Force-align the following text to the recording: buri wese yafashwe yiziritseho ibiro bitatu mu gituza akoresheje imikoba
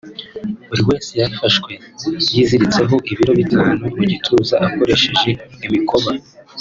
buri 0.69 0.81
wese 0.89 1.11
yafashwe 1.21 1.71
yiziritseho 2.33 2.95
ibiro 3.11 3.31
bitatu 3.39 3.83
mu 3.97 4.03
gituza 4.11 4.55
akoresheje 4.67 5.29
imikoba 5.65 6.09